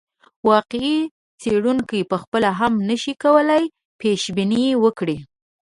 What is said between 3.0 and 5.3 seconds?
شي کولای پیشبیني وکړي.